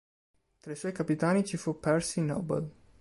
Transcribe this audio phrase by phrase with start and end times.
[0.61, 2.69] Tra i suoi capitani ci fu Percy Noble.